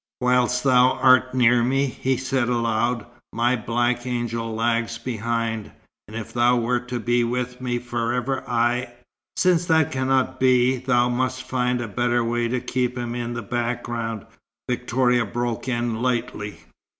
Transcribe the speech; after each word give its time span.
"Whilst 0.19 0.63
thou 0.63 0.93
art 0.93 1.35
near 1.35 1.61
me," 1.63 1.85
he 1.85 2.17
said 2.17 2.49
aloud, 2.49 3.05
"my 3.31 3.55
black 3.55 4.07
angel 4.07 4.51
lags 4.55 4.97
behind, 4.97 5.69
and 6.07 6.17
if 6.17 6.33
thou 6.33 6.57
wert 6.57 6.87
to 6.87 6.99
be 6.99 7.23
with 7.23 7.61
me 7.61 7.77
forever, 7.77 8.43
I" 8.47 8.93
"Since 9.37 9.67
that 9.67 9.91
cannot 9.91 10.39
be, 10.39 10.77
thou 10.77 11.07
must 11.09 11.43
find 11.43 11.81
a 11.81 11.87
better 11.87 12.23
way 12.23 12.47
to 12.47 12.59
keep 12.59 12.97
him 12.97 13.13
in 13.13 13.35
the 13.35 13.43
background," 13.43 14.25
Victoria 14.67 15.23
broke 15.23 15.67
in 15.67 16.01
lightly. 16.01 16.61